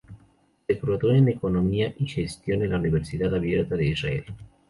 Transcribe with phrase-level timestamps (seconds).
[0.65, 4.25] Se graduó en Economía y Gestión en la Universidad Abierta de Israel.